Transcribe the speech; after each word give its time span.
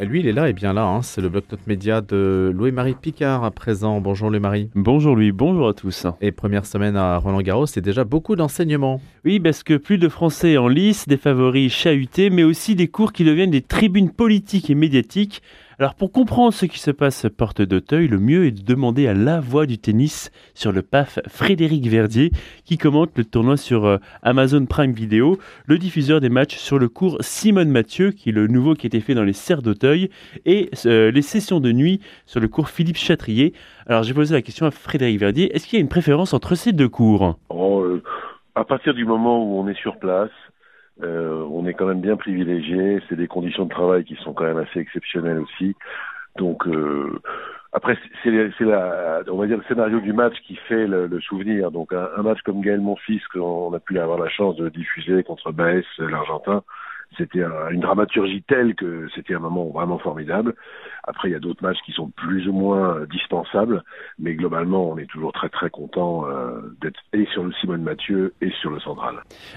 Lui, 0.00 0.20
il 0.20 0.28
est 0.28 0.32
là 0.32 0.48
et 0.48 0.52
bien 0.52 0.72
là. 0.72 0.86
Hein. 0.86 1.02
C'est 1.02 1.20
le 1.20 1.28
bloc-notes 1.28 1.66
média 1.66 2.00
de 2.00 2.52
Louis-Marie 2.54 2.94
Picard 2.94 3.42
à 3.42 3.50
présent. 3.50 4.00
Bonjour 4.00 4.30
Louis-Marie. 4.30 4.70
Bonjour 4.76 5.16
Louis, 5.16 5.32
bonjour 5.32 5.68
à 5.68 5.74
tous. 5.74 6.06
Et 6.20 6.30
première 6.30 6.66
semaine 6.66 6.96
à 6.96 7.16
Roland 7.16 7.40
Garros, 7.40 7.66
c'est 7.66 7.80
déjà 7.80 8.04
beaucoup 8.04 8.36
d'enseignements. 8.36 9.00
Oui, 9.24 9.40
parce 9.40 9.64
que 9.64 9.76
plus 9.76 9.98
de 9.98 10.08
Français 10.08 10.56
en 10.56 10.68
lice, 10.68 11.08
des 11.08 11.16
favoris 11.16 11.72
chahutés, 11.72 12.30
mais 12.30 12.44
aussi 12.44 12.76
des 12.76 12.86
cours 12.86 13.12
qui 13.12 13.24
deviennent 13.24 13.50
des 13.50 13.60
tribunes 13.60 14.10
politiques 14.10 14.70
et 14.70 14.76
médiatiques 14.76 15.42
alors 15.80 15.94
pour 15.94 16.10
comprendre 16.10 16.52
ce 16.52 16.66
qui 16.66 16.80
se 16.80 16.90
passe 16.90 17.26
porte 17.36 17.62
d'Auteuil, 17.62 18.08
le 18.08 18.18
mieux 18.18 18.46
est 18.46 18.50
de 18.50 18.64
demander 18.64 19.06
à 19.06 19.14
la 19.14 19.38
voix 19.38 19.64
du 19.64 19.78
tennis 19.78 20.32
sur 20.52 20.72
le 20.72 20.82
PAF 20.82 21.20
Frédéric 21.28 21.86
Verdier 21.86 22.32
qui 22.64 22.78
commente 22.78 23.16
le 23.16 23.24
tournoi 23.24 23.56
sur 23.56 23.84
euh, 23.84 23.98
Amazon 24.24 24.66
Prime 24.66 24.90
Video, 24.90 25.38
le 25.66 25.78
diffuseur 25.78 26.20
des 26.20 26.30
matchs 26.30 26.56
sur 26.56 26.80
le 26.80 26.88
cours 26.88 27.18
Simone 27.20 27.70
Mathieu 27.70 28.10
qui 28.10 28.30
est 28.30 28.32
le 28.32 28.48
nouveau 28.48 28.74
qui 28.74 28.86
a 28.86 28.88
été 28.88 28.98
fait 28.98 29.14
dans 29.14 29.22
les 29.22 29.32
serres 29.32 29.62
d'Auteuil. 29.62 30.10
Et 30.46 30.68
euh, 30.86 31.12
les 31.12 31.22
sessions 31.22 31.60
de 31.60 31.70
nuit 31.70 32.00
sur 32.26 32.40
le 32.40 32.48
cours 32.48 32.70
Philippe 32.70 32.96
Chatrier. 32.96 33.54
Alors 33.86 34.02
j'ai 34.02 34.14
posé 34.14 34.34
la 34.34 34.42
question 34.42 34.66
à 34.66 34.72
Frédéric 34.72 35.20
Verdier, 35.20 35.54
est-ce 35.54 35.68
qu'il 35.68 35.78
y 35.78 35.80
a 35.80 35.82
une 35.82 35.88
préférence 35.88 36.34
entre 36.34 36.56
ces 36.56 36.72
deux 36.72 36.88
cours? 36.88 37.38
Oh, 37.50 37.82
euh, 37.82 38.02
À 38.56 38.64
partir 38.64 38.94
du 38.94 39.04
moment 39.04 39.44
où 39.44 39.60
on 39.60 39.68
est 39.68 39.78
sur 39.80 39.96
place, 40.00 40.30
euh, 41.02 41.46
on 41.50 41.66
est 41.66 41.74
quand 41.74 41.86
même 41.86 42.00
bien 42.00 42.16
privilégié. 42.16 43.00
C'est 43.08 43.16
des 43.16 43.28
conditions 43.28 43.64
de 43.64 43.70
travail 43.70 44.04
qui 44.04 44.16
sont 44.16 44.32
quand 44.32 44.44
même 44.44 44.58
assez 44.58 44.80
exceptionnelles 44.80 45.38
aussi. 45.38 45.74
Donc 46.36 46.66
euh, 46.66 47.20
après, 47.72 47.98
c'est 48.22 48.30
la, 48.60 49.22
on 49.28 49.36
va 49.36 49.46
dire 49.46 49.58
le 49.58 49.64
scénario 49.68 50.00
du 50.00 50.12
match 50.12 50.34
qui 50.46 50.56
fait 50.56 50.86
le, 50.86 51.20
souvenir. 51.20 51.70
Donc 51.70 51.92
un, 51.92 52.22
match 52.22 52.40
comme 52.42 52.60
Gaël 52.60 52.80
Monfils 52.80 53.22
qu'on 53.32 53.72
a 53.74 53.80
pu 53.80 53.98
avoir 53.98 54.18
la 54.18 54.28
chance 54.28 54.56
de 54.56 54.68
diffuser 54.68 55.22
contre 55.22 55.52
Baez, 55.52 55.84
l'Argentin, 55.98 56.62
c'était 57.16 57.42
une 57.70 57.80
dramaturgie 57.80 58.42
telle 58.46 58.74
que 58.74 59.08
c'était 59.14 59.34
un 59.34 59.40
moment 59.40 59.66
vraiment 59.70 59.98
formidable. 59.98 60.54
Après, 61.04 61.28
il 61.28 61.32
y 61.32 61.34
a 61.34 61.40
d'autres 61.40 61.62
matchs 61.62 61.78
qui 61.84 61.92
sont 61.92 62.10
plus 62.10 62.48
ou 62.48 62.52
moins 62.52 63.04
dispensables, 63.10 63.82
mais 64.18 64.34
globalement, 64.34 64.90
on 64.90 64.98
est 64.98 65.06
toujours 65.06 65.32
très 65.32 65.48
très 65.48 65.70
content 65.70 66.26
euh, 66.26 66.60
d'être 66.80 67.00
et 67.12 67.26
sur 67.32 67.44
le 67.44 67.52
Simone 67.52 67.82
Mathieu 67.82 68.34
et 68.40 68.50
sur 68.60 68.70
le 68.70 68.78
Central. 68.80 69.16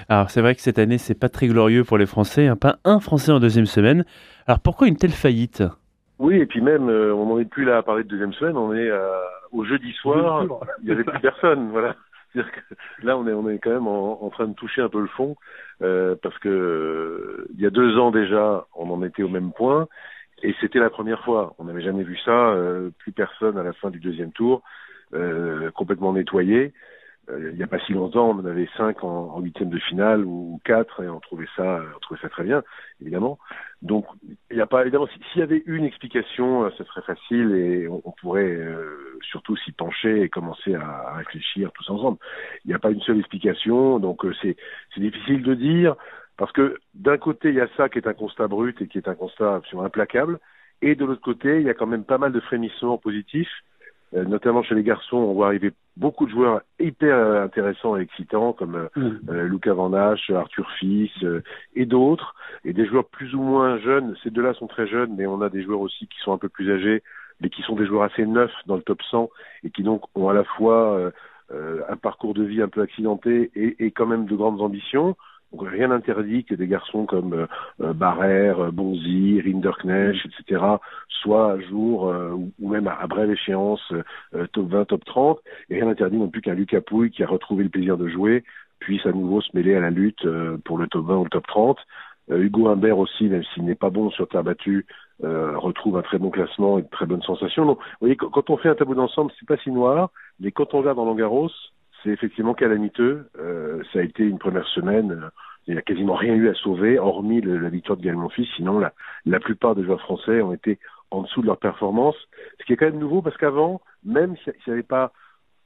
Alors 0.09 0.29
c'est 0.29 0.41
vrai 0.41 0.55
que 0.55 0.61
cette 0.61 0.79
année, 0.79 0.97
c'est 0.97 1.19
pas 1.19 1.29
très 1.29 1.47
glorieux 1.47 1.83
pour 1.83 1.97
les 1.97 2.05
Français, 2.05 2.47
hein. 2.47 2.55
pas 2.55 2.77
un 2.85 2.99
Français 2.99 3.31
en 3.31 3.39
deuxième 3.39 3.65
semaine. 3.65 4.05
Alors 4.47 4.59
pourquoi 4.59 4.87
une 4.87 4.97
telle 4.97 5.11
faillite? 5.11 5.63
Oui, 6.19 6.35
et 6.35 6.45
puis 6.45 6.61
même, 6.61 6.89
euh, 6.89 7.13
on 7.13 7.25
n'en 7.25 7.39
est 7.39 7.45
plus 7.49 7.65
là 7.65 7.77
à 7.77 7.83
parler 7.83 8.03
de 8.03 8.09
deuxième 8.09 8.33
semaine, 8.33 8.55
on 8.55 8.73
est 8.73 8.89
euh, 8.89 9.09
au 9.51 9.65
jeudi 9.65 9.91
soir, 9.93 10.45
il 10.81 10.85
n'y 10.85 10.91
avait 10.91 11.03
plus 11.03 11.19
personne, 11.19 11.69
voilà. 11.71 11.95
C'est-à-dire 12.33 12.51
que 12.51 12.75
là, 13.05 13.17
on 13.17 13.27
est, 13.27 13.33
on 13.33 13.49
est 13.49 13.59
quand 13.59 13.71
même 13.71 13.87
en, 13.87 14.29
train 14.29 14.47
de 14.47 14.53
toucher 14.53 14.81
un 14.81 14.89
peu 14.89 15.01
le 15.01 15.07
fond, 15.07 15.35
euh, 15.81 16.15
parce 16.21 16.37
que 16.39 16.49
euh, 16.49 17.47
il 17.53 17.61
y 17.61 17.65
a 17.65 17.69
deux 17.69 17.97
ans 17.97 18.11
déjà, 18.11 18.65
on 18.75 18.89
en 18.89 19.03
était 19.03 19.23
au 19.23 19.29
même 19.29 19.51
point, 19.51 19.87
et 20.43 20.55
c'était 20.61 20.79
la 20.79 20.89
première 20.89 21.23
fois. 21.23 21.55
On 21.59 21.65
n'avait 21.65 21.81
jamais 21.81 22.03
vu 22.03 22.17
ça, 22.23 22.31
euh, 22.31 22.89
plus 22.99 23.11
personne 23.11 23.57
à 23.57 23.63
la 23.63 23.73
fin 23.73 23.89
du 23.89 23.99
deuxième 23.99 24.31
tour, 24.31 24.61
complètement 25.75 26.13
nettoyé. 26.13 26.73
Euh, 27.29 27.51
il 27.51 27.57
n'y 27.57 27.63
a 27.63 27.67
pas 27.67 27.79
si 27.79 27.93
longtemps, 27.93 28.29
on 28.29 28.39
en 28.39 28.45
avait 28.45 28.67
cinq 28.75 29.03
en 29.03 29.39
huitième 29.39 29.69
de 29.69 29.77
finale 29.79 30.25
ou 30.25 30.59
quatre 30.65 31.03
et 31.03 31.09
on 31.09 31.19
trouvait 31.19 31.47
ça, 31.55 31.81
on 31.95 31.99
trouvait 31.99 32.19
ça 32.21 32.29
très 32.29 32.43
bien, 32.43 32.63
évidemment. 32.99 33.37
Donc, 33.81 34.05
il 34.49 34.55
n'y 34.55 34.61
a 34.61 34.67
pas 34.67 34.81
évidemment. 34.81 35.07
S'il 35.31 35.39
y 35.39 35.43
avait 35.43 35.63
une 35.65 35.83
explication, 35.83 36.65
euh, 36.65 36.69
ce 36.77 36.83
serait 36.83 37.03
facile 37.03 37.53
et 37.55 37.87
on, 37.87 38.11
pourrait 38.21 38.43
euh, 38.43 39.19
surtout 39.21 39.55
s'y 39.57 39.71
pencher 39.71 40.21
et 40.21 40.29
commencer 40.29 40.75
à, 40.75 41.13
réfléchir 41.15 41.71
tous 41.73 41.89
ensemble. 41.89 42.17
Il 42.65 42.69
n'y 42.69 42.73
a 42.73 42.79
pas 42.79 42.91
une 42.91 43.01
seule 43.01 43.19
explication, 43.19 43.99
donc 43.99 44.25
c'est 44.41 44.55
c'est 44.93 45.01
difficile 45.01 45.43
de 45.43 45.53
dire 45.53 45.95
parce 46.37 46.51
que 46.51 46.79
d'un 46.95 47.17
côté 47.17 47.49
il 47.49 47.55
y 47.55 47.61
a 47.61 47.67
ça 47.77 47.89
qui 47.89 47.99
est 47.99 48.07
un 48.07 48.13
constat 48.13 48.47
brut 48.47 48.81
et 48.81 48.87
qui 48.87 48.97
est 48.97 49.07
un 49.07 49.15
constat 49.15 49.55
absolument 49.55 49.85
implacable, 49.85 50.39
et 50.81 50.95
de 50.95 51.05
l'autre 51.05 51.21
côté 51.21 51.59
il 51.61 51.67
y 51.67 51.69
a 51.69 51.73
quand 51.73 51.87
même 51.87 52.03
pas 52.03 52.17
mal 52.17 52.31
de 52.31 52.39
frémissements 52.39 52.97
positifs 52.97 53.49
euh, 53.49 53.70
notamment 54.13 54.63
chez 54.63 54.75
les 54.75 54.83
garçons, 54.83 55.17
on 55.17 55.33
voit 55.33 55.47
arriver 55.47 55.71
beaucoup 55.97 56.25
de 56.25 56.31
joueurs 56.31 56.61
hyper 56.79 57.41
intéressants 57.41 57.97
et 57.97 58.01
excitants 58.01 58.53
comme 58.53 58.75
euh, 58.75 58.87
mm. 58.95 59.19
euh 59.29 59.43
Lucas 59.43 59.73
Van 59.73 59.91
Arthur 59.93 60.69
Fils 60.79 61.11
euh, 61.23 61.43
et 61.75 61.85
d'autres, 61.85 62.35
et 62.65 62.73
des 62.73 62.85
joueurs 62.85 63.05
plus 63.05 63.33
ou 63.35 63.41
moins 63.41 63.77
jeunes. 63.79 64.15
Ces 64.23 64.29
deux-là 64.29 64.53
sont 64.53 64.67
très 64.67 64.87
jeunes, 64.87 65.15
mais 65.17 65.27
on 65.27 65.41
a 65.41 65.49
des 65.49 65.63
joueurs 65.63 65.81
aussi 65.81 66.07
qui 66.07 66.19
sont 66.19 66.33
un 66.33 66.37
peu 66.37 66.49
plus 66.49 66.71
âgés, 66.71 67.03
mais 67.39 67.49
qui 67.49 67.61
sont 67.61 67.75
des 67.75 67.85
joueurs 67.85 68.03
assez 68.03 68.25
neufs 68.25 68.51
dans 68.65 68.75
le 68.75 68.81
top 68.81 69.01
100 69.03 69.29
et 69.63 69.69
qui 69.69 69.83
donc 69.83 70.03
ont 70.15 70.29
à 70.29 70.33
la 70.33 70.43
fois 70.43 71.11
un 71.89 71.97
parcours 71.97 72.33
de 72.33 72.43
vie 72.43 72.61
un 72.61 72.69
peu 72.69 72.81
accidenté 72.81 73.51
et, 73.55 73.85
et 73.85 73.91
quand 73.91 74.05
même 74.05 74.25
de 74.25 74.35
grandes 74.35 74.61
ambitions. 74.61 75.17
Rien 75.57 75.89
n'interdit 75.89 76.45
que 76.45 76.55
des 76.55 76.67
garçons 76.67 77.05
comme 77.05 77.33
euh, 77.33 77.47
euh 77.81 77.93
Barrère, 77.93 78.59
euh, 78.59 78.71
Bonzi, 78.71 79.41
Rinderknecht, 79.41 80.25
etc. 80.25 80.63
soient 81.09 81.53
à 81.53 81.59
jour 81.59 82.07
euh, 82.07 82.31
ou, 82.59 82.69
même 82.69 82.87
à, 82.87 83.05
brève 83.07 83.29
échéance 83.31 83.81
top 84.53 84.69
20, 84.69 84.85
top 84.85 85.05
30. 85.05 85.39
Et 85.69 85.75
rien 85.75 85.85
n'interdit 85.85 86.17
non 86.17 86.29
plus 86.29 86.41
qu'un 86.41 86.53
Lucas 86.53 86.81
Pouille 86.81 87.11
qui 87.11 87.23
a 87.23 87.27
retrouvé 87.27 87.63
le 87.63 87.69
plaisir 87.69 87.97
de 87.97 88.07
jouer 88.07 88.43
puisse 88.79 89.05
à 89.05 89.11
nouveau 89.11 89.41
se 89.41 89.49
mêler 89.53 89.75
à 89.75 89.79
la 89.79 89.91
lutte 89.91 90.27
pour 90.65 90.79
le 90.79 90.87
top 90.87 91.05
20 91.05 91.17
ou 91.17 91.23
le 91.25 91.29
top 91.29 91.45
30. 91.45 91.77
Hugo 92.31 92.67
Humbert 92.67 92.97
aussi, 92.97 93.25
même 93.25 93.43
s'il 93.53 93.65
n'est 93.65 93.75
pas 93.75 93.91
bon 93.91 94.09
sur 94.09 94.27
terre 94.27 94.43
battue, 94.43 94.87
retrouve 95.21 95.97
un 95.97 96.01
très 96.01 96.17
bon 96.17 96.31
classement 96.31 96.79
et 96.79 96.81
de 96.81 96.87
très 96.87 97.05
bonnes 97.05 97.21
sensations. 97.21 97.63
Donc, 97.63 97.77
vous 97.77 98.07
voyez, 98.07 98.15
quand 98.15 98.49
on 98.49 98.57
fait 98.57 98.69
un 98.69 98.75
tableau 98.75 98.95
d'ensemble, 98.95 99.31
c'est 99.39 99.47
pas 99.47 99.57
si 99.57 99.69
noir, 99.69 100.09
mais 100.39 100.51
quand 100.51 100.73
on 100.73 100.79
regarde 100.79 100.97
dans 100.97 101.05
Langaros, 101.05 101.51
c'est 102.03 102.09
effectivement 102.09 102.53
calamiteux. 102.53 103.27
Euh, 103.39 103.81
ça 103.93 103.99
a 103.99 104.01
été 104.01 104.23
une 104.23 104.39
première 104.39 104.67
semaine. 104.67 105.11
Euh, 105.11 105.29
il 105.67 105.73
n'y 105.73 105.79
a 105.79 105.83
quasiment 105.83 106.15
rien 106.15 106.33
eu 106.33 106.49
à 106.49 106.55
sauver, 106.55 106.97
hormis 106.97 107.39
la 107.41 107.69
victoire 107.69 107.97
de 107.97 108.03
Gaël 108.03 108.15
Monfils. 108.15 108.49
Sinon, 108.55 108.79
la, 108.79 109.39
plupart 109.39 109.75
des 109.75 109.83
joueurs 109.83 110.01
français 110.01 110.41
ont 110.41 110.53
été 110.53 110.79
en 111.11 111.21
dessous 111.21 111.41
de 111.41 111.45
leur 111.45 111.57
performance. 111.57 112.15
Ce 112.59 112.65
qui 112.65 112.73
est 112.73 112.77
quand 112.77 112.87
même 112.87 112.97
nouveau 112.97 113.21
parce 113.21 113.37
qu'avant, 113.37 113.79
même 114.03 114.35
s'il 114.37 114.53
n'y 114.65 114.73
avait 114.73 114.81
pas 114.81 115.13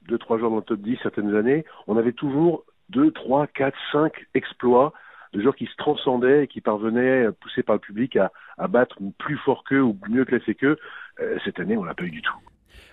deux, 0.06 0.18
trois 0.18 0.36
joueurs 0.36 0.50
dans 0.50 0.58
le 0.58 0.62
top 0.62 0.80
10 0.80 0.98
certaines 1.02 1.34
années, 1.34 1.64
on 1.86 1.96
avait 1.96 2.12
toujours 2.12 2.64
deux, 2.90 3.10
trois, 3.10 3.46
quatre, 3.46 3.78
cinq 3.90 4.26
exploits 4.34 4.92
de 5.32 5.40
joueurs 5.40 5.56
qui 5.56 5.66
se 5.66 5.76
transcendaient 5.76 6.44
et 6.44 6.46
qui 6.46 6.60
parvenaient, 6.60 7.28
poussés 7.40 7.62
par 7.62 7.76
le 7.76 7.80
public, 7.80 8.16
à, 8.16 8.30
à 8.58 8.68
battre 8.68 8.98
plus 9.18 9.38
fort 9.38 9.64
qu'eux 9.64 9.80
ou 9.80 9.98
mieux 10.10 10.26
classés 10.26 10.54
qu'eux. 10.54 10.76
Euh, 11.20 11.38
cette 11.44 11.58
année, 11.58 11.78
on 11.78 11.84
l'a 11.84 11.94
pas 11.94 12.04
eu 12.04 12.10
du 12.10 12.20
tout. 12.20 12.36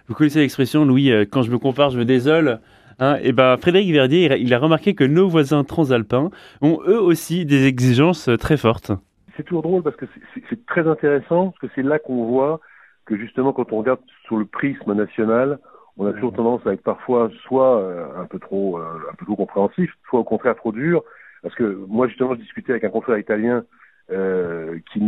Vous 0.08 0.16
connaissez 0.16 0.40
l'expression, 0.40 0.86
Louis, 0.86 1.12
quand 1.32 1.44
je 1.44 1.52
me 1.52 1.58
compare, 1.58 1.90
je 1.90 2.00
me 2.00 2.06
désole. 2.06 2.62
Hein, 3.00 3.18
et 3.22 3.32
ben 3.32 3.58
Frédéric 3.58 3.92
Verdier, 3.92 4.38
il 4.40 4.54
a 4.54 4.60
remarqué 4.60 4.94
que 4.96 5.04
nos 5.04 5.28
voisins 5.28 5.64
transalpins 5.64 6.30
ont 6.62 6.80
eux 6.88 7.00
aussi 7.00 7.46
des 7.46 7.66
exigences 7.66 8.30
euh, 8.30 8.38
très 8.38 8.58
fortes. 8.58 8.92
C'est 9.36 9.44
toujours 9.44 9.64
drôle 9.64 9.82
parce 9.82 9.96
que 9.96 10.06
c'est 10.50 10.66
très 10.66 10.88
intéressant, 10.88 11.50
parce 11.50 11.60
que 11.60 11.68
c'est 11.76 11.84
là 11.84 11.98
qu'on 11.98 12.26
voit 12.26 12.60
que 13.06 13.18
justement 13.18 13.54
quand 13.54 13.72
on 13.74 13.80
regarde 13.80 14.00
sur 14.26 14.38
le 14.38 14.46
prisme 14.46 14.94
national, 14.94 15.60
on 15.98 16.08
a 16.08 16.14
toujours 16.14 16.34
tendance 16.34 16.66
à 16.66 16.74
être 16.74 16.84
parfois 16.84 17.30
soit 17.46 17.80
euh, 17.80 18.06
un 18.18 18.26
peu 18.26 18.40
trop 18.40 18.80
euh, 18.80 19.00
un 19.12 19.16
peu 19.16 19.26
trop 19.26 19.36
compréhensif, 19.36 19.92
soit 20.10 20.20
au 20.20 20.24
contraire 20.24 20.56
trop 20.56 20.72
dur. 20.72 21.04
Parce 21.42 21.56
que 21.56 21.64
moi 21.88 22.08
justement 22.08 22.34
je 22.36 22.40
discutais 22.40 22.72
avec 22.72 22.84
un 22.84 22.90
confrère 22.90 23.18
italien 23.18 23.64
euh, 24.12 24.80
qui, 24.92 25.00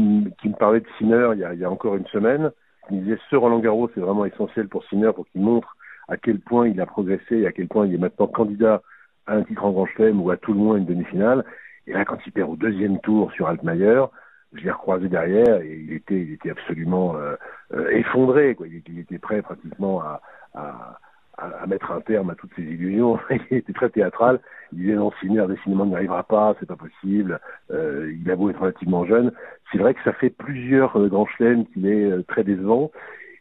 qui, 0.42 0.50
me 0.50 0.58
parlait 0.58 0.80
de 0.80 0.88
Sinner 0.98 1.30
il 1.34 1.40
y, 1.40 1.44
a, 1.44 1.54
il 1.54 1.60
y 1.60 1.66
a 1.66 1.72
encore 1.72 1.96
une 1.96 2.08
semaine. 2.08 2.52
Il 2.90 2.98
me 2.98 3.04
disait 3.04 3.20
ce 3.30 3.36
Roland 3.36 3.60
Garros 3.60 3.90
c'est 3.94 4.02
vraiment 4.02 4.26
essentiel 4.26 4.68
pour 4.68 4.84
Sinner 4.86 5.12
pour 5.14 5.28
qu'il 5.28 5.42
montre 5.42 5.76
à 6.08 6.18
quel 6.18 6.40
point 6.40 6.68
il 6.68 6.80
a 6.82 6.86
progressé 6.86 7.38
et 7.38 7.48
à 7.48 7.52
quel 7.52 7.68
point 7.68 7.88
il 7.88 7.96
est 7.96 8.00
maintenant 8.00 8.28
candidat 8.28 8.82
à 9.28 9.36
un 9.36 9.44
titre 9.44 9.66
en 9.66 9.72
Grand 9.72 9.86
Chelem 9.86 10.22
ou 10.22 10.30
à 10.30 10.38
tout 10.38 10.54
le 10.54 10.60
moins 10.60 10.78
une 10.78 10.86
demi-finale. 10.86 11.44
Et 11.88 11.94
là, 11.94 12.06
quand 12.06 12.18
il 12.26 12.32
perd 12.32 12.50
au 12.50 12.56
deuxième 12.56 13.00
tour 13.00 13.32
sur 13.34 13.48
Altmaier, 13.48 14.06
je 14.54 14.64
l'ai 14.64 14.72
recroisé 14.72 15.10
derrière 15.10 15.62
et 15.62 15.82
il 15.88 15.94
était, 15.94 16.22
il 16.22 16.34
était 16.34 16.52
absolument 16.52 17.16
euh, 17.16 17.36
euh, 17.74 17.90
effondré. 17.90 18.56
Quoi. 18.56 18.68
Il, 18.68 19.00
était 19.00 19.20
prêt 19.20 19.42
pratiquement 19.42 20.02
à, 20.02 20.22
à, 20.54 21.00
à, 21.38 21.68
mettre 21.68 21.92
un 21.92 22.02
terme 22.02 22.30
à 22.30 22.36
toutes 22.36 22.54
ses 22.56 22.64
illusions. 22.64 23.20
il 23.52 23.58
était 23.58 23.74
très 23.74 23.90
théâtral. 23.90 24.40
Il 24.72 24.80
disait 24.80 24.96
non, 24.96 25.12
Sinner, 25.20 25.46
décidément, 25.48 25.86
n'y 25.86 25.96
arrivera 25.96 26.24
pas, 26.24 26.56
c'est 26.60 26.66
pas 26.66 26.76
possible. 26.76 27.40
Euh, 27.72 28.14
il 28.22 28.30
a 28.30 28.36
beau 28.36 28.50
être 28.50 28.60
relativement 28.60 29.06
jeune. 29.06 29.32
C'est 29.72 29.78
vrai 29.78 29.94
que 29.94 30.04
ça 30.04 30.14
fait 30.14 30.30
plusieurs 30.30 30.98
euh, 30.98 31.08
grands 31.08 31.28
chelems 31.28 31.66
qu'il 31.68 31.88
est 31.88 32.06
euh, 32.06 32.24
très 32.24 32.44
décevant, 32.44 32.92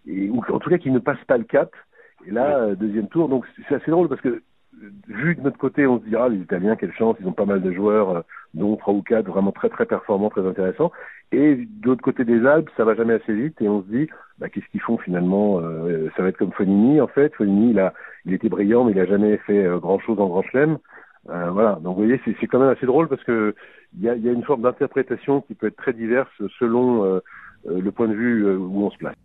et, 0.06 0.28
ou 0.30 0.42
en 0.48 0.58
tout 0.58 0.70
cas 0.70 0.78
qu'il 0.78 0.92
ne 0.92 0.98
passe 0.98 1.22
pas 1.26 1.38
le 1.38 1.44
cap. 1.44 1.70
Et 2.26 2.30
là, 2.30 2.58
euh, 2.58 2.74
deuxième 2.74 3.08
tour, 3.08 3.28
donc 3.28 3.44
c'est 3.68 3.74
assez 3.74 3.90
drôle 3.90 4.08
parce 4.08 4.20
que 4.20 4.42
vu 5.08 5.34
de 5.34 5.40
notre 5.40 5.58
côté, 5.58 5.86
on 5.86 6.00
se 6.00 6.04
dira 6.04 6.28
les 6.28 6.38
Italiens, 6.38 6.76
quelle 6.76 6.92
chance, 6.92 7.16
ils 7.20 7.26
ont 7.26 7.32
pas 7.32 7.44
mal 7.44 7.62
de 7.62 7.72
joueurs, 7.72 8.10
euh, 8.10 8.20
dont 8.54 8.76
trois 8.76 8.94
ou 8.94 9.02
quatre 9.02 9.26
vraiment 9.26 9.52
très 9.52 9.68
très 9.68 9.86
performants, 9.86 10.30
très 10.30 10.46
intéressants. 10.46 10.92
Et 11.32 11.56
de 11.56 11.86
l'autre 11.86 12.02
côté 12.02 12.24
des 12.24 12.46
Alpes, 12.46 12.70
ça 12.76 12.84
va 12.84 12.94
jamais 12.94 13.14
assez 13.14 13.32
vite 13.32 13.60
et 13.60 13.68
on 13.68 13.82
se 13.82 13.88
dit, 13.88 14.08
bah, 14.38 14.48
qu'est-ce 14.48 14.66
qu'ils 14.68 14.80
font 14.80 14.98
finalement 14.98 15.60
euh, 15.60 16.08
Ça 16.16 16.22
va 16.22 16.28
être 16.28 16.38
comme 16.38 16.52
Fonini 16.52 17.00
en 17.00 17.08
fait. 17.08 17.34
Fonini, 17.34 17.70
il 17.70 17.78
a, 17.78 17.92
il 18.24 18.34
était 18.34 18.48
brillant, 18.48 18.84
mais 18.84 18.92
il 18.92 19.00
a 19.00 19.06
jamais 19.06 19.36
fait 19.38 19.66
grand 19.80 19.98
chose 19.98 20.18
en 20.20 20.28
Grand 20.28 20.42
Chelem. 20.42 20.78
voilà. 21.26 21.78
Donc 21.82 21.96
vous 21.96 22.04
voyez, 22.04 22.20
c'est 22.24 22.46
quand 22.46 22.60
même 22.60 22.68
assez 22.68 22.86
drôle 22.86 23.08
parce 23.08 23.22
que 23.24 23.54
il 23.96 24.02
y 24.02 24.08
a, 24.08 24.16
y 24.16 24.28
a, 24.28 24.32
une 24.32 24.44
forme 24.44 24.62
d'interprétation 24.62 25.40
qui 25.42 25.54
peut 25.54 25.68
être 25.68 25.76
très 25.76 25.92
diverse 25.92 26.30
selon 26.58 27.20
le 27.64 27.90
point 27.90 28.08
de 28.08 28.14
vue 28.14 28.56
où 28.56 28.84
on 28.84 28.90
se 28.90 28.98
place. 28.98 29.16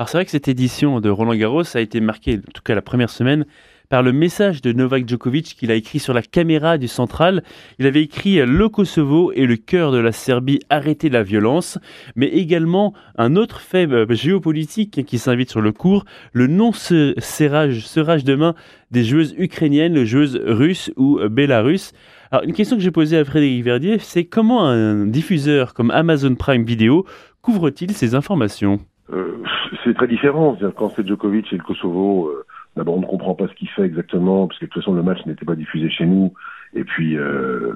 Alors 0.00 0.08
c'est 0.08 0.16
vrai 0.16 0.24
que 0.24 0.30
cette 0.30 0.48
édition 0.48 0.98
de 1.00 1.10
Roland 1.10 1.34
Garros 1.34 1.76
a 1.76 1.80
été 1.80 2.00
marquée, 2.00 2.38
en 2.38 2.52
tout 2.54 2.62
cas 2.64 2.74
la 2.74 2.80
première 2.80 3.10
semaine, 3.10 3.44
par 3.90 4.02
le 4.02 4.12
message 4.12 4.62
de 4.62 4.72
Novak 4.72 5.06
Djokovic 5.06 5.54
qu'il 5.58 5.70
a 5.70 5.74
écrit 5.74 5.98
sur 5.98 6.14
la 6.14 6.22
caméra 6.22 6.78
du 6.78 6.88
central. 6.88 7.44
Il 7.78 7.84
avait 7.86 8.04
écrit 8.04 8.36
Le 8.36 8.70
Kosovo 8.70 9.30
et 9.32 9.44
le 9.44 9.56
cœur 9.56 9.92
de 9.92 9.98
la 9.98 10.12
Serbie, 10.12 10.60
arrêter 10.70 11.10
la 11.10 11.22
violence, 11.22 11.76
mais 12.16 12.28
également 12.28 12.94
un 13.18 13.36
autre 13.36 13.60
fait 13.60 13.86
euh, 13.92 14.06
géopolitique 14.08 15.04
qui 15.04 15.18
s'invite 15.18 15.50
sur 15.50 15.60
le 15.60 15.72
cours, 15.72 16.06
le 16.32 16.46
non-serrage 16.46 17.86
serrage 17.86 18.24
de 18.24 18.34
main 18.36 18.54
des 18.90 19.04
joueuses 19.04 19.34
ukrainiennes, 19.36 20.04
joueuses 20.04 20.40
russes 20.42 20.90
ou 20.96 21.18
euh, 21.18 21.28
bélarusses. 21.28 21.92
Alors, 22.30 22.44
une 22.44 22.54
question 22.54 22.78
que 22.78 22.82
j'ai 22.82 22.90
posée 22.90 23.18
à 23.18 23.24
Frédéric 23.26 23.62
Verdier, 23.64 23.98
c'est 23.98 24.24
comment 24.24 24.64
un 24.64 25.04
diffuseur 25.04 25.74
comme 25.74 25.90
Amazon 25.90 26.36
Prime 26.36 26.64
Video 26.64 27.04
couvre-t-il 27.42 27.92
ces 27.92 28.14
informations? 28.14 28.80
Euh, 29.12 29.42
C'est 29.84 29.94
très 29.94 30.08
différent. 30.08 30.56
Quand 30.76 30.90
c'est 30.90 31.06
Djokovic 31.06 31.52
et 31.52 31.56
le 31.56 31.62
Kosovo, 31.62 32.28
euh, 32.28 32.44
d'abord 32.76 32.96
on 32.96 33.00
ne 33.00 33.06
comprend 33.06 33.34
pas 33.34 33.48
ce 33.48 33.54
qu'il 33.54 33.68
fait 33.68 33.82
exactement, 33.82 34.46
parce 34.46 34.58
que 34.58 34.66
de 34.66 34.70
toute 34.70 34.82
façon 34.82 34.94
le 34.94 35.02
match 35.02 35.24
n'était 35.26 35.44
pas 35.44 35.56
diffusé 35.56 35.90
chez 35.90 36.06
nous, 36.06 36.32
et 36.74 36.84
puis 36.84 37.16
euh, 37.16 37.72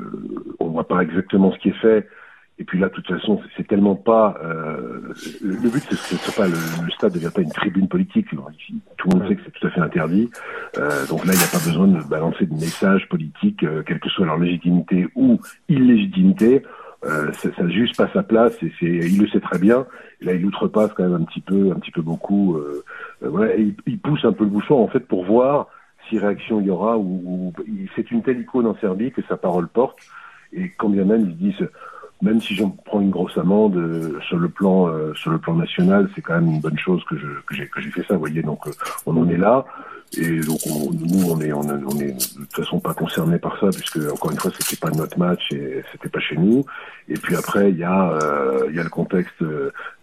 on 0.61 0.67
voit 0.69 0.89
pas 0.89 1.01
exactement 1.01 1.53
ce 1.53 1.59
qui 1.59 1.71
est 1.71 1.81
fait. 1.81 2.09
Et 2.57 2.63
puis 2.63 2.79
là, 2.79 2.89
de 2.89 2.93
toute 2.93 3.09
façon, 3.09 3.41
c'est 3.57 3.67
tellement 3.67 3.97
pas. 3.97 4.39
Le 4.41 5.69
but, 5.69 5.83
c'est 5.91 6.37
pas 6.37 6.47
le, 6.47 6.53
le, 6.53 6.91
stade 6.93 7.11
ne 7.11 7.17
devient 7.19 7.33
pas 7.35 7.41
une 7.41 7.51
tribune 7.51 7.89
politique. 7.89 8.29
Tout 8.31 9.09
le 9.09 9.19
monde 9.19 9.27
sait 9.27 9.35
que 9.35 9.43
c'est 9.45 9.51
tout 9.51 9.67
à 9.67 9.71
fait 9.71 9.81
interdit. 9.81 10.31
Donc 11.09 11.25
là, 11.27 11.33
il 11.33 11.39
n'y 11.39 11.43
a 11.43 11.51
pas 11.51 11.65
besoin 11.67 11.89
de 11.89 12.01
balancer 12.09 12.47
de 12.47 12.55
messages 12.55 13.09
politiques, 13.09 13.67
quelle 13.87 13.99
que 13.99 14.09
soit 14.09 14.27
leur 14.27 14.39
légitimité 14.39 15.09
ou 15.17 15.41
illégitimité. 15.69 16.63
Euh, 17.05 17.33
ça 17.33 17.51
n'a 17.63 17.69
juste 17.69 17.97
pas 17.97 18.09
sa 18.13 18.23
place 18.23 18.55
et 18.63 18.73
c'est, 18.81 18.87
il 18.87 19.21
le 19.21 19.29
sait 19.29 19.41
très 19.41 19.59
bien. 19.59 19.87
Et 20.21 20.25
là, 20.25 20.35
il 20.35 20.45
outrepasse 20.45 20.93
quand 20.95 21.05
même 21.05 21.15
un 21.15 21.25
petit 21.25 21.41
peu, 21.41 21.71
un 21.71 21.79
petit 21.79 21.91
peu 21.91 22.03
beaucoup. 22.03 22.57
Euh, 22.57 22.83
ouais, 23.23 23.57
il, 23.59 23.75
il, 23.87 23.99
pousse 23.99 24.25
un 24.25 24.33
peu 24.33 24.45
le 24.45 24.51
bouchon 24.51 24.83
en 24.83 24.89
fait 24.89 25.01
pour 25.01 25.25
voir 25.25 25.69
si 26.09 26.19
réaction 26.19 26.61
il 26.61 26.67
y 26.67 26.71
aura 26.71 26.97
ou, 26.99 27.53
ou 27.57 27.77
c'est 27.97 28.11
une 28.11 28.23
telle 28.23 28.41
icône 28.41 28.67
en 28.67 28.77
Serbie 28.77 29.13
que 29.13 29.23
sa 29.29 29.37
parole 29.37 29.69
porte. 29.69 29.99
Et 30.53 30.71
quand 30.71 30.89
bien 30.89 31.05
même 31.05 31.23
ils 31.23 31.37
disent 31.37 31.69
même 32.23 32.41
si 32.41 32.55
j'en 32.55 32.71
prends 32.71 33.01
une 33.01 33.11
grosse 33.11 33.37
amende 33.37 33.77
euh, 33.77 34.19
sur 34.23 34.39
le 34.39 34.49
plan 34.49 34.89
euh, 34.89 35.13
sur 35.15 35.31
le 35.31 35.39
plan 35.39 35.55
national, 35.55 36.09
c'est 36.15 36.23
quand 36.23 36.35
même 36.35 36.49
une 36.49 36.61
bonne 36.61 36.79
chose 36.79 37.05
que 37.05 37.17
je 37.17 37.27
que 37.47 37.81
j'ai 37.81 37.91
fait 37.91 38.03
ça. 38.05 38.15
Vous 38.15 38.21
voyez, 38.21 38.43
donc 38.43 38.67
euh, 38.67 38.73
on 39.07 39.17
en 39.17 39.29
est 39.29 39.37
là. 39.37 39.65
Et 40.19 40.41
donc 40.41 40.59
on, 40.67 40.93
nous 40.93 41.31
on 41.31 41.41
est 41.41 41.53
on, 41.53 41.63
on, 41.63 41.99
est 42.01 42.13
de 42.13 42.45
toute 42.45 42.55
façon 42.55 42.81
pas 42.81 42.95
concerné 42.95 43.39
par 43.39 43.59
ça 43.59 43.69
puisque 43.71 43.99
encore 44.13 44.31
une 44.31 44.39
fois 44.39 44.51
c'était 44.59 44.77
pas 44.77 44.91
notre 44.91 45.19
match 45.19 45.43
et 45.53 45.83
c'était 45.93 46.09
pas 46.09 46.21
chez 46.21 46.37
nous. 46.37 46.65
Et 47.09 47.15
puis 47.15 47.37
après 47.37 47.71
il 47.71 47.79
y 47.79 47.85
a 47.85 48.19
il 48.69 48.75
y 48.75 48.81
a 48.81 48.85
le 48.85 48.91
contexte 48.91 49.43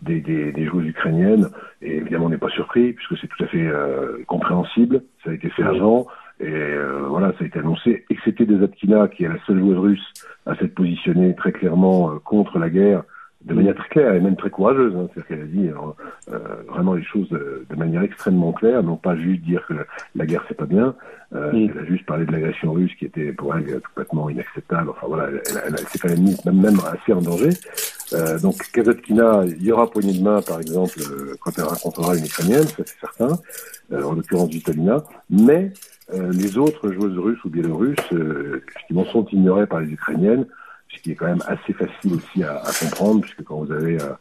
des, 0.02 0.19
des, 0.19 0.52
des 0.52 0.66
joueuses 0.66 0.88
ukrainiennes 0.88 1.50
et 1.81 1.98
évidemment 1.98 2.25
on 2.25 2.30
n'est 2.30 2.38
pas 2.38 2.50
surpris 2.50 2.94
puisque 2.94 3.18
c'est 3.19 3.28
tout 3.28 3.44
à 3.44 3.48
fait 3.48 3.69
compréhensible. 4.28 5.04
Ça 5.24 5.31
a 5.31 5.34
été 5.34 5.50
fait 5.50 5.63
avant. 5.63 6.08
Et 6.42 6.50
euh, 6.50 7.04
voilà, 7.07 7.31
ça 7.34 7.44
a 7.44 7.46
été 7.46 7.60
annoncé, 7.60 8.04
excepté 8.10 8.48
Desatkina, 8.48 9.07
qui 9.10 9.25
est 9.25 9.28
la 9.28 9.38
seule 9.46 9.60
joueuse 9.60 9.78
russe 9.78 10.14
à 10.48 10.56
s'être 10.56 10.74
positionnée 10.74 11.36
très 11.36 11.52
clairement 11.52 12.10
euh, 12.10 12.19
contre 12.24 12.57
la 12.57 12.72
guerre, 12.72 13.04
de 13.46 13.54
manière 13.54 13.76
très 13.76 13.90
claire 13.90 14.14
et 14.14 14.20
même 14.20 14.36
très 14.36 14.50
courageuse. 14.50 14.96
Hein, 14.96 15.08
C'est-à-dire 15.14 15.28
qu'elle 15.28 15.42
a 15.42 15.46
dit 15.46 15.70
euh, 16.32 16.38
vraiment 16.68 16.94
les 16.94 17.04
choses 17.04 17.30
de, 17.30 17.66
de, 17.70 17.76
manière 17.76 18.04
extrêmement 18.04 18.52
claire, 18.52 18.84
non 18.84 18.98
pas 18.98 19.16
juste 19.16 19.42
dire 19.42 19.66
que 19.68 19.74
la, 20.16 20.26
guerre 20.26 20.44
c'est 20.48 20.58
pas 20.58 20.66
bien. 20.66 20.96
Euh, 21.34 21.52
mm. 21.52 21.72
Elle 21.72 21.80
a 21.80 21.86
juste 21.86 22.06
parlé 22.06 22.26
de 22.26 22.32
l'agression 22.32 22.74
russe 22.74 22.94
qui 22.96 23.06
était 23.06 23.32
pour 23.34 23.56
elle 23.56 23.82
complètement 23.82 24.30
inacceptable. 24.30 24.90
Enfin 24.90 25.08
voilà, 25.08 25.30
elle, 25.30 25.42
elle, 25.66 25.76
elle 25.80 25.88
s'est 25.88 26.00
quand 26.00 26.10
même 26.10 26.22
mise 26.22 26.46
même, 26.46 26.62
même 26.62 26.78
assez 26.92 27.14
en 27.14 27.22
danger. 27.22 27.50
Euh, 28.14 28.40
donc 28.40 28.58
Kazatkina, 28.72 29.44
il 29.46 29.64
y 29.64 29.72
aura 29.72 29.90
poignée 29.90 30.18
de 30.18 30.24
main 30.24 30.42
par 30.42 30.60
exemple 30.60 31.00
quand 31.40 31.52
elle 31.58 31.64
rencontrera 31.64 32.16
une 32.16 32.26
Ukrainienne, 32.26 32.68
ça 32.68 32.84
c'est 32.86 33.00
certain, 33.00 33.40
en 33.92 34.14
l'occurrence 34.14 34.50
Vitalina, 34.50 35.04
mais 35.30 35.72
euh, 36.14 36.32
les 36.34 36.58
autres 36.58 36.92
joueuses 36.92 37.18
russes 37.18 37.44
ou 37.46 37.50
biélorusses, 37.50 37.96
euh, 38.12 38.62
effectivement, 38.68 39.06
sont 39.06 39.26
ignorées 39.32 39.68
par 39.68 39.80
les 39.80 39.92
Ukrainiennes, 39.92 40.46
ce 40.96 41.02
qui 41.02 41.12
est 41.12 41.16
quand 41.16 41.28
même 41.28 41.44
assez 41.48 41.74
facile 41.74 42.14
aussi 42.14 42.44
à, 42.44 42.58
à 42.58 42.72
comprendre, 42.80 43.22
puisque 43.22 43.44
quand 43.44 43.58
vous 43.58 43.72
avez 43.72 44.02
euh, 44.02 44.14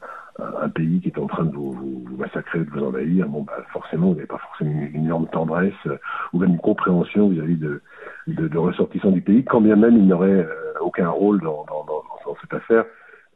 un 0.62 0.68
pays 0.68 1.00
qui 1.00 1.08
est 1.08 1.18
en 1.18 1.26
train 1.26 1.44
de 1.44 1.54
vous, 1.54 1.72
vous, 1.72 2.04
vous 2.08 2.16
massacrer, 2.16 2.60
de 2.60 2.70
vous 2.70 2.84
envahir, 2.84 3.28
bon, 3.28 3.42
bah, 3.42 3.64
forcément, 3.72 4.08
vous 4.08 4.14
n'avez 4.14 4.26
pas 4.26 4.38
forcément 4.38 4.70
une, 4.70 4.94
une, 4.94 5.04
énorme 5.06 5.26
tendresse 5.28 5.72
euh, 5.86 5.98
ou 6.32 6.38
même 6.38 6.50
une 6.50 6.58
compréhension 6.60 7.28
vis-à-vis 7.28 7.56
de, 7.56 7.82
de, 8.26 8.48
de, 8.48 8.58
ressortissants 8.58 9.10
du 9.10 9.20
pays, 9.20 9.44
quand 9.44 9.60
bien 9.60 9.76
même 9.76 9.96
ils 9.96 10.06
n'auraient 10.06 10.46
aucun 10.80 11.08
rôle 11.08 11.40
dans, 11.40 11.64
dans, 11.68 11.84
dans, 11.84 12.02
dans 12.24 12.36
cette 12.40 12.54
affaire 12.54 12.84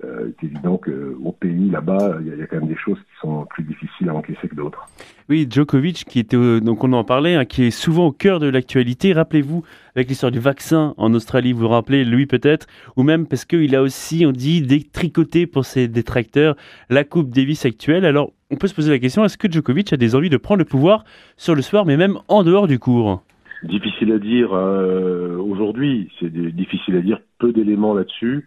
euh, 0.04 0.30
c'est 0.40 0.46
évident 0.46 0.78
qu'au 0.78 1.32
pays, 1.32 1.70
là-bas, 1.70 2.18
il 2.20 2.26
y, 2.26 2.38
y, 2.38 2.42
a 2.42 2.46
quand 2.46 2.56
même 2.56 2.68
des 2.68 2.76
choses 2.76 2.98
qui 2.98 3.20
sont 3.20 3.46
plus 3.46 3.62
difficiles 3.62 4.08
à 4.08 4.14
encaisser 4.14 4.48
que 4.48 4.54
d'autres. 4.54 4.86
Oui, 5.28 5.46
Djokovic, 5.50 6.04
qui 6.04 6.18
était, 6.18 6.36
euh, 6.36 6.60
donc 6.60 6.84
on 6.84 6.92
en 6.92 7.04
parlait, 7.04 7.34
hein, 7.34 7.44
qui 7.44 7.64
est 7.64 7.70
souvent 7.70 8.06
au 8.06 8.12
cœur 8.12 8.40
de 8.40 8.46
l'actualité. 8.46 9.12
Rappelez-vous, 9.12 9.64
avec 9.96 10.08
l'histoire 10.08 10.30
du 10.30 10.38
vaccin 10.38 10.94
en 10.98 11.14
Australie, 11.14 11.52
vous 11.52 11.60
vous 11.60 11.68
rappelez, 11.68 12.04
lui 12.04 12.26
peut-être, 12.26 12.66
ou 12.96 13.02
même 13.02 13.26
parce 13.26 13.44
qu'il 13.44 13.74
a 13.74 13.82
aussi, 13.82 14.24
on 14.26 14.32
dit, 14.32 14.60
détricoté 14.60 15.46
pour 15.46 15.64
ses 15.64 15.88
détracteurs 15.88 16.56
la 16.90 17.04
Coupe 17.04 17.30
Davis 17.30 17.64
actuelle. 17.64 18.04
Alors, 18.04 18.32
on 18.50 18.56
peut 18.56 18.66
se 18.66 18.74
poser 18.74 18.90
la 18.90 18.98
question, 18.98 19.24
est-ce 19.24 19.38
que 19.38 19.50
Djokovic 19.50 19.92
a 19.92 19.96
des 19.96 20.14
envies 20.14 20.30
de 20.30 20.36
prendre 20.36 20.58
le 20.58 20.64
pouvoir 20.64 21.04
sur 21.36 21.54
le 21.54 21.62
soir, 21.62 21.86
mais 21.86 21.96
même 21.96 22.18
en 22.28 22.42
dehors 22.42 22.66
du 22.66 22.78
cours? 22.78 23.22
Difficile 23.62 24.12
à 24.12 24.18
dire 24.18 24.52
euh, 24.52 25.38
aujourd'hui, 25.38 26.10
c'est 26.20 26.30
difficile 26.30 26.96
à 26.96 27.00
dire, 27.00 27.18
peu 27.38 27.52
d'éléments 27.52 27.94
là-dessus 27.94 28.46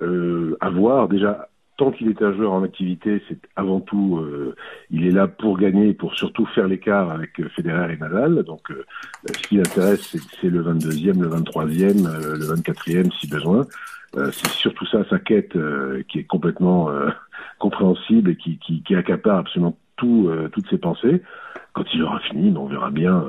euh, 0.00 0.56
à 0.60 0.70
voir. 0.70 1.08
Déjà, 1.08 1.48
tant 1.76 1.90
qu'il 1.90 2.08
est 2.08 2.22
un 2.22 2.32
joueur 2.32 2.52
en 2.52 2.62
activité, 2.62 3.22
c'est 3.28 3.38
avant 3.56 3.80
tout, 3.80 4.18
euh, 4.18 4.54
il 4.90 5.06
est 5.06 5.10
là 5.10 5.26
pour 5.26 5.58
gagner, 5.58 5.94
pour 5.94 6.14
surtout 6.14 6.46
faire 6.46 6.68
l'écart 6.68 7.10
avec 7.10 7.40
euh, 7.40 7.48
Federer 7.50 7.92
et 7.92 7.96
Nadal. 7.96 8.42
Donc, 8.44 8.70
euh, 8.70 8.84
ce 9.26 9.48
qui 9.48 9.56
l'intéresse, 9.56 10.16
c'est 10.40 10.48
le 10.48 10.62
22e, 10.62 11.20
le 11.20 11.28
23e, 11.28 12.06
euh, 12.06 12.36
le 12.36 12.44
24e 12.54 13.10
si 13.18 13.28
besoin. 13.28 13.66
Euh, 14.16 14.30
c'est 14.32 14.48
surtout 14.48 14.86
ça 14.86 15.04
sa 15.08 15.18
quête 15.18 15.56
qui 16.08 16.18
est 16.18 16.24
complètement 16.24 16.90
compréhensible 17.58 18.30
et 18.30 18.36
qui, 18.36 18.58
qui, 18.58 18.82
qui 18.82 18.94
accapare 18.94 19.38
absolument 19.38 19.76
tout, 19.96 20.30
toutes 20.52 20.68
ses 20.68 20.78
pensées. 20.78 21.22
Quand 21.72 21.84
il 21.94 22.02
aura 22.02 22.20
fini, 22.20 22.54
on 22.56 22.66
verra 22.66 22.90
bien. 22.90 23.24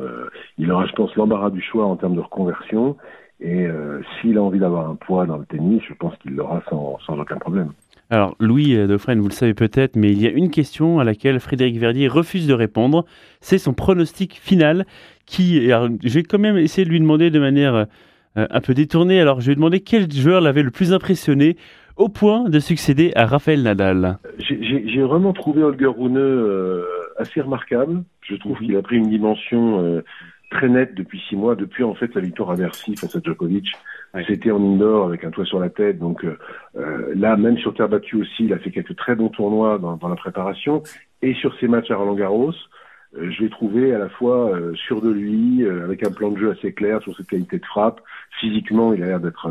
il 0.58 0.70
aura, 0.72 0.86
je 0.86 0.92
pense, 0.94 1.16
l'embarras 1.16 1.52
du 1.52 1.62
choix 1.62 1.86
en 1.86 1.96
termes 1.96 2.16
de 2.16 2.20
reconversion. 2.20 2.98
Et 3.44 3.68
euh, 3.68 4.02
s'il 4.22 4.38
a 4.38 4.42
envie 4.42 4.60
d'avoir 4.60 4.90
un 4.90 4.96
poids 4.96 5.26
dans 5.26 5.38
le 5.38 5.46
tennis, 5.46 5.82
je 5.88 5.94
pense 5.94 6.16
qu'il 6.18 6.36
l'aura 6.36 6.64
sans, 6.70 6.98
sans, 7.06 7.20
aucun 7.20 7.38
problème. 7.38 7.72
Alors, 8.10 8.36
Louis 8.40 8.76
Dauphren, 8.88 9.20
vous 9.20 9.28
le 9.28 9.34
savez 9.34 9.54
peut-être, 9.54 9.96
mais 9.96 10.12
il 10.12 10.22
y 10.22 10.28
a 10.28 10.32
une 10.32 10.50
question 10.50 11.00
à 11.00 11.04
laquelle 11.04 11.40
Frédéric 11.40 11.78
Verdier 11.78 12.08
refuse 12.08 12.48
de 12.48 12.54
répondre. 12.54 13.06
C'est 13.42 13.58
son 13.58 13.74
pronostic 13.74 14.40
final 14.42 14.86
qui. 15.26 15.68
Vais 15.68 16.24
quand 16.24 16.40
même 16.40 16.58
essayer 16.58 16.86
de 16.86 16.90
lui 16.90 17.00
demander 17.00 17.32
de 17.32 17.40
manière 17.40 17.88
euh, 18.38 18.48
un 18.50 18.62
peu 18.62 18.74
détournée. 18.74 19.22
Alors, 19.22 19.42
je 19.42 19.48
vais 19.48 19.56
demander 19.56 19.80
quel 19.82 20.12
joueur 20.12 20.42
l'avait 20.42 20.64
le 20.64 20.72
plus 20.72 20.92
impressionné 20.92 21.56
au 21.98 22.10
point 22.10 22.50
de 22.50 22.58
succéder 22.58 23.12
à 23.16 23.28
Raphaël 23.28 23.62
Nadal. 23.62 24.18
J'ai 24.40 25.02
vraiment 25.04 25.34
trouvé 25.34 25.62
Holger 25.62 25.86
Rune 25.86 26.18
euh, 26.18 26.84
assez 27.18 27.42
remarquable. 27.42 28.04
Je 28.22 28.36
trouve 28.36 28.58
qu'il 28.58 28.76
a 28.76 28.82
pris 28.82 28.98
une 28.98 29.10
dimension 29.10 29.84
euh, 29.84 30.04
très 30.54 30.70
nette 30.70 30.96
depuis 30.96 31.20
six 31.28 31.36
mois, 31.36 31.56
depuis 31.56 31.84
en 31.84 31.94
fait 31.94 32.14
la 32.16 32.22
victoire 32.22 32.52
à 32.52 32.56
Bercy 32.56 32.96
face 32.96 33.16
à 33.16 33.20
Djokovic. 33.22 33.68
Ouais. 34.14 34.24
C'était 34.28 34.52
en 34.52 34.62
indoor 34.62 35.08
avec 35.08 35.24
un 35.24 35.32
toit 35.32 35.46
sur 35.46 35.60
la 35.60 35.70
tête. 35.70 36.00
Donc 36.00 36.24
euh, 36.24 36.38
là, 37.16 37.36
même 37.36 37.58
sur 37.58 37.74
terre 37.74 37.90
battue 37.90 38.18
aussi, 38.22 38.46
il 38.46 38.54
a 38.54 38.60
fait 38.60 38.72
quelques 38.72 38.96
très 38.96 39.16
bons 39.16 39.30
tournois 39.30 39.80
dans, 39.80 39.98
dans 39.98 40.08
la 40.08 40.16
préparation. 40.16 40.84
Et 41.22 41.34
sur 41.34 41.58
ses 41.60 41.68
matchs 41.68 41.92
à 41.92 41.96
Roland 41.96 42.16
Garros, 42.16 42.52
euh, 42.52 42.54
je 43.16 43.44
l'ai 43.44 43.50
trouvé 43.50 43.94
à 43.94 44.00
la 44.00 44.10
fois 44.10 44.52
euh, 44.52 44.74
sûr 44.76 45.02
de 45.02 45.10
lui, 45.10 45.64
euh, 45.64 45.84
avec 45.84 46.06
un 46.06 46.12
plan 46.12 46.32
de 46.32 46.40
jeu 46.40 46.52
assez 46.52 46.74
clair 46.74 47.02
sur 47.02 47.16
cette 47.16 47.28
qualité 47.28 47.60
de 47.60 47.66
frappe. 47.66 48.02
Physiquement, 48.40 48.94
il 48.94 49.04
a 49.04 49.08
l'air 49.08 49.20
d'être 49.20 49.48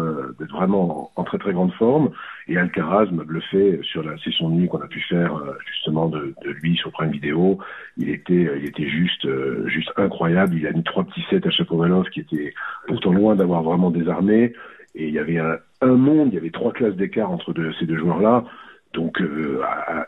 vraiment 0.50 1.12
en, 1.16 1.24
très 1.24 1.38
très 1.38 1.52
grande 1.52 1.72
forme. 1.74 2.10
Et 2.48 2.58
Alcaraz 2.58 3.06
me 3.12 3.24
bluffait 3.24 3.80
sur 3.82 4.02
la 4.02 4.18
session 4.18 4.50
de 4.50 4.54
nuit 4.54 4.68
qu'on 4.68 4.80
a 4.80 4.88
pu 4.88 5.00
faire 5.00 5.40
justement 5.66 6.08
de, 6.08 6.34
de, 6.44 6.50
lui 6.50 6.76
sur 6.76 6.90
Prime 6.90 7.12
Vidéo. 7.12 7.58
Il 7.96 8.10
était 8.10 8.50
il 8.58 8.66
était 8.66 8.88
juste 8.88 9.26
juste 9.66 9.92
incroyable. 9.96 10.56
Il 10.56 10.66
a 10.66 10.72
mis 10.72 10.82
trois 10.82 11.04
petits 11.04 11.24
sets 11.30 11.46
à 11.46 11.50
Chapovalov 11.50 12.10
qui 12.10 12.20
était 12.20 12.52
pourtant 12.88 13.12
loin 13.12 13.36
d'avoir 13.36 13.62
vraiment 13.62 13.90
désarmé. 13.90 14.52
Et 14.94 15.06
il 15.08 15.14
y 15.14 15.18
avait 15.18 15.38
un, 15.38 15.58
un 15.80 15.94
monde, 15.94 16.28
il 16.32 16.34
y 16.34 16.38
avait 16.38 16.50
trois 16.50 16.72
classes 16.72 16.96
d'écart 16.96 17.30
entre 17.30 17.52
deux, 17.52 17.72
ces 17.78 17.86
deux 17.86 17.96
joueurs-là. 17.96 18.44
Donc 18.92 19.20
euh, 19.20 19.62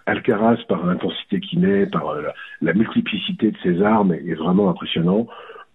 Alcaraz, 0.07 0.59
par 0.69 0.85
l'intensité 0.85 1.41
qu'il 1.41 1.61
met, 1.61 1.87
par 1.87 2.09
euh, 2.11 2.23
la 2.61 2.75
multiplicité 2.75 3.51
de 3.51 3.57
ses 3.63 3.83
armes, 3.83 4.13
est 4.13 4.35
vraiment 4.35 4.69
impressionnant. 4.71 5.27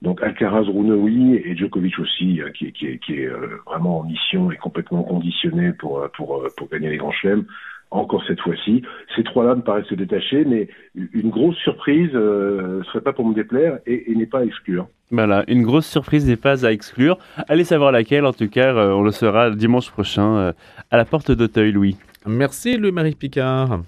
Donc 0.02 0.22
Alcaraz, 0.22 0.64
Rune, 0.64 1.40
et 1.44 1.56
Djokovic 1.58 2.00
aussi, 2.00 2.40
hein, 2.44 2.52
qui, 2.52 2.68
est 2.86 3.26
euh, 3.26 3.62
vraiment 3.66 4.00
en 4.00 4.04
mission 4.04 4.52
et 4.52 4.56
complètement 4.58 5.04
conditionné 5.04 5.74
pour, 5.74 6.08
pour, 6.16 6.44
pour 6.56 6.70
gagner 6.70 6.90
les 6.90 6.98
grands 6.98 7.12
chelems. 7.12 7.46
Encore 7.92 8.24
cette 8.28 8.40
fois-ci, 8.42 8.84
ces 9.16 9.24
trois-là 9.24 9.56
me 9.56 9.62
paraissent 9.62 9.88
se 9.88 9.96
détacher, 9.96 10.46
mais 10.46 10.68
une 10.96 11.32
grosse 11.32 11.56
surprise 11.58 12.12
euh, 12.14 12.84
serait 12.84 13.02
pas 13.02 13.14
pour 13.14 13.26
me 13.26 13.34
déplaire 13.34 13.80
et, 13.88 14.14
n'est 14.16 14.28
pas 14.28 14.40
à 14.40 14.44
exclure. 14.44 14.88
Voilà, 15.10 15.44
une 15.48 15.64
grosse 15.64 15.88
surprise 15.88 16.28
n'est 16.28 16.36
pas 16.36 16.68
à 16.68 16.72
exclure. 16.72 17.18
Allez 17.48 17.64
savoir 17.64 17.92
laquelle, 17.92 18.26
en 18.26 18.34
tout 18.34 18.48
cas, 18.48 18.76
euh, 18.76 18.92
on 18.92 19.02
le 19.02 19.12
saura 19.12 19.50
dimanche 19.50 19.90
prochain 19.90 20.36
euh, 20.36 20.52
à 20.92 20.98
la 20.98 21.06
porte 21.06 21.32
d'Auteuil, 21.32 21.72
Louis. 21.72 21.98
Merci 22.26 22.78
Louis-Marie 22.78 23.16
Picard. 23.16 23.84